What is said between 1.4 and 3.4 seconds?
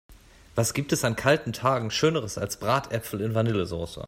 Tagen schöneres als Bratäpfel in